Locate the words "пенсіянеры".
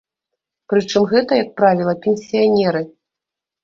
2.09-2.87